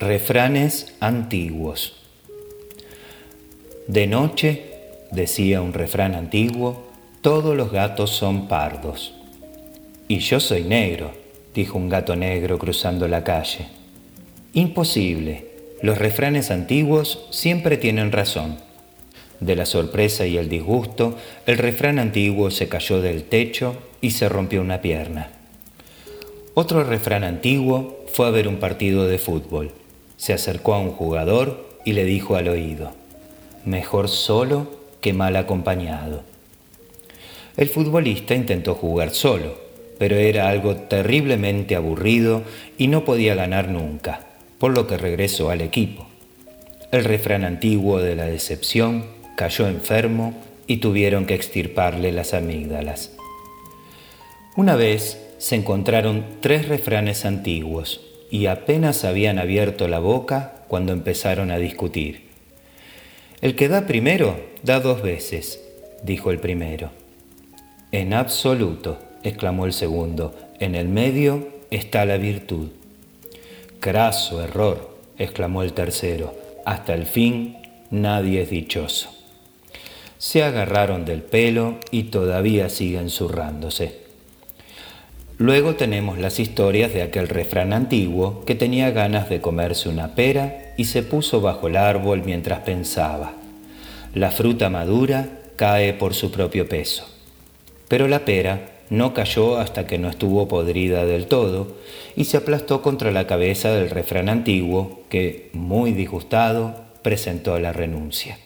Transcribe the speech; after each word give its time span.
Refranes 0.00 0.92
antiguos. 0.98 1.94
De 3.86 4.08
noche, 4.08 4.64
decía 5.12 5.62
un 5.62 5.72
refrán 5.72 6.16
antiguo, 6.16 6.88
todos 7.20 7.56
los 7.56 7.70
gatos 7.70 8.10
son 8.10 8.48
pardos. 8.48 9.14
Y 10.08 10.18
yo 10.18 10.40
soy 10.40 10.64
negro, 10.64 11.12
dijo 11.54 11.78
un 11.78 11.88
gato 11.88 12.16
negro 12.16 12.58
cruzando 12.58 13.06
la 13.06 13.22
calle. 13.22 13.68
Imposible, 14.52 15.46
los 15.80 15.96
refranes 15.96 16.50
antiguos 16.50 17.26
siempre 17.30 17.76
tienen 17.76 18.10
razón. 18.10 18.56
De 19.38 19.54
la 19.54 19.64
sorpresa 19.64 20.26
y 20.26 20.38
el 20.38 20.48
disgusto, 20.48 21.16
el 21.46 21.56
refrán 21.56 22.00
antiguo 22.00 22.50
se 22.50 22.68
cayó 22.68 23.00
del 23.00 23.22
techo 23.22 23.76
y 24.00 24.10
se 24.10 24.28
rompió 24.28 24.60
una 24.60 24.80
pierna. 24.80 25.28
Otro 26.54 26.82
refrán 26.82 27.22
antiguo 27.22 28.04
fue 28.12 28.26
a 28.26 28.30
ver 28.30 28.48
un 28.48 28.56
partido 28.56 29.06
de 29.06 29.18
fútbol 29.18 29.70
se 30.16 30.32
acercó 30.32 30.74
a 30.74 30.80
un 30.80 30.90
jugador 30.90 31.78
y 31.84 31.92
le 31.92 32.04
dijo 32.04 32.36
al 32.36 32.48
oído, 32.48 32.92
mejor 33.64 34.08
solo 34.08 34.68
que 35.00 35.12
mal 35.12 35.36
acompañado. 35.36 36.22
El 37.56 37.68
futbolista 37.68 38.34
intentó 38.34 38.74
jugar 38.74 39.10
solo, 39.10 39.56
pero 39.98 40.16
era 40.16 40.48
algo 40.48 40.74
terriblemente 40.76 41.76
aburrido 41.76 42.42
y 42.78 42.88
no 42.88 43.04
podía 43.04 43.34
ganar 43.34 43.68
nunca, 43.68 44.20
por 44.58 44.72
lo 44.72 44.86
que 44.86 44.96
regresó 44.96 45.50
al 45.50 45.60
equipo. 45.60 46.06
El 46.90 47.04
refrán 47.04 47.44
antiguo 47.44 48.00
de 48.00 48.16
la 48.16 48.26
decepción 48.26 49.06
cayó 49.36 49.68
enfermo 49.68 50.34
y 50.66 50.78
tuvieron 50.78 51.26
que 51.26 51.34
extirparle 51.34 52.12
las 52.12 52.34
amígdalas. 52.34 53.12
Una 54.56 54.76
vez 54.76 55.20
se 55.38 55.56
encontraron 55.56 56.24
tres 56.40 56.68
refranes 56.68 57.24
antiguos, 57.24 58.00
y 58.34 58.46
apenas 58.46 59.04
habían 59.04 59.38
abierto 59.38 59.86
la 59.86 60.00
boca 60.00 60.54
cuando 60.66 60.92
empezaron 60.92 61.52
a 61.52 61.58
discutir. 61.58 62.30
El 63.40 63.54
que 63.54 63.68
da 63.68 63.86
primero, 63.86 64.40
da 64.64 64.80
dos 64.80 65.02
veces, 65.02 65.62
dijo 66.02 66.32
el 66.32 66.40
primero. 66.40 66.90
En 67.92 68.12
absoluto, 68.12 68.98
exclamó 69.22 69.66
el 69.66 69.72
segundo, 69.72 70.34
en 70.58 70.74
el 70.74 70.88
medio 70.88 71.46
está 71.70 72.04
la 72.06 72.16
virtud. 72.16 72.70
Craso 73.78 74.42
error, 74.42 74.98
exclamó 75.16 75.62
el 75.62 75.72
tercero, 75.72 76.34
hasta 76.66 76.92
el 76.92 77.06
fin 77.06 77.56
nadie 77.92 78.42
es 78.42 78.50
dichoso. 78.50 79.10
Se 80.18 80.42
agarraron 80.42 81.04
del 81.04 81.22
pelo 81.22 81.76
y 81.92 82.04
todavía 82.04 82.68
siguen 82.68 83.10
zurrándose. 83.10 84.03
Luego 85.36 85.74
tenemos 85.74 86.18
las 86.18 86.38
historias 86.38 86.94
de 86.94 87.02
aquel 87.02 87.28
refrán 87.28 87.72
antiguo 87.72 88.44
que 88.44 88.54
tenía 88.54 88.92
ganas 88.92 89.28
de 89.28 89.40
comerse 89.40 89.88
una 89.88 90.14
pera 90.14 90.72
y 90.76 90.84
se 90.84 91.02
puso 91.02 91.40
bajo 91.40 91.66
el 91.66 91.76
árbol 91.76 92.22
mientras 92.24 92.60
pensaba. 92.60 93.32
La 94.14 94.30
fruta 94.30 94.70
madura 94.70 95.28
cae 95.56 95.92
por 95.92 96.14
su 96.14 96.30
propio 96.30 96.68
peso. 96.68 97.08
Pero 97.88 98.06
la 98.06 98.24
pera 98.24 98.70
no 98.90 99.12
cayó 99.12 99.58
hasta 99.58 99.88
que 99.88 99.98
no 99.98 100.08
estuvo 100.08 100.46
podrida 100.46 101.04
del 101.04 101.26
todo 101.26 101.78
y 102.14 102.24
se 102.24 102.36
aplastó 102.36 102.80
contra 102.80 103.10
la 103.10 103.26
cabeza 103.26 103.70
del 103.70 103.90
refrán 103.90 104.28
antiguo 104.28 105.02
que, 105.08 105.50
muy 105.52 105.92
disgustado, 105.92 106.76
presentó 107.02 107.58
la 107.58 107.72
renuncia. 107.72 108.38